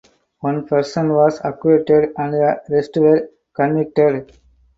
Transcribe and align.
One 0.39 0.65
person 0.65 1.09
was 1.13 1.39
acquitted 1.43 2.13
and 2.17 2.33
the 2.33 2.63
rest 2.71 2.97
were 2.97 3.29
convicted. 3.53 4.33